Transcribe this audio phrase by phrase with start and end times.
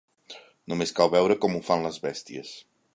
[0.73, 2.61] Només cal veure com ho fan les bèsties.